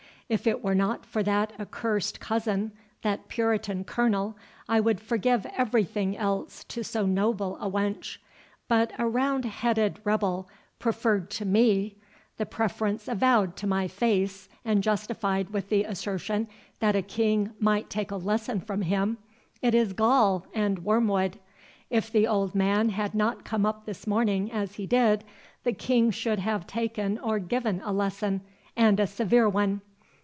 If 0.31 0.47
it 0.47 0.63
were 0.63 0.73
not 0.75 1.05
for 1.05 1.23
that 1.23 1.51
accursed 1.59 2.21
cousin—that 2.21 3.27
puritan 3.27 3.83
Colonel—I 3.83 4.79
could 4.79 5.01
forgive 5.01 5.45
every 5.57 5.83
thing 5.83 6.15
else 6.15 6.63
to 6.69 6.85
so 6.85 7.05
noble 7.05 7.57
a 7.57 7.69
wench. 7.69 8.15
But 8.69 8.93
a 8.97 9.03
roundheaded 9.09 9.97
rebel 10.05 10.47
preferred 10.79 11.29
to 11.31 11.43
me—the 11.43 12.45
preference 12.45 13.09
avowed 13.09 13.57
to 13.57 13.67
my 13.67 13.89
face, 13.89 14.47
and 14.63 14.81
justified 14.81 15.49
with 15.49 15.67
the 15.67 15.83
assertion, 15.83 16.47
that 16.79 16.95
a 16.95 17.01
king 17.01 17.51
might 17.59 17.89
take 17.89 18.09
a 18.11 18.15
lesson 18.15 18.61
from 18.61 18.83
him—it 18.83 19.75
is 19.75 19.91
gall 19.91 20.47
and 20.53 20.79
wormwood. 20.85 21.39
If 21.89 22.09
the 22.09 22.25
old 22.25 22.55
man 22.55 22.87
had 22.87 23.13
not 23.13 23.43
come 23.43 23.65
up 23.65 23.83
this 23.83 24.07
morning 24.07 24.49
as 24.49 24.75
he 24.75 24.87
did, 24.87 25.25
the 25.65 25.73
King 25.73 26.09
should 26.09 26.39
have 26.39 26.65
taken 26.67 27.19
or 27.19 27.37
given 27.37 27.81
a 27.83 27.91
lesson, 27.91 28.39
and 28.77 28.97
a 28.97 29.05
severe 29.07 29.49
one. 29.49 29.81